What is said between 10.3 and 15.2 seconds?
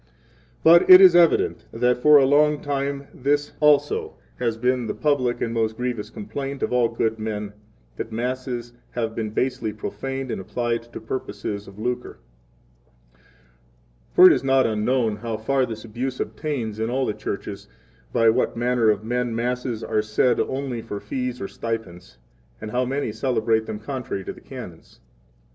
and applied to purposes of lucre. 11 For it is not unknown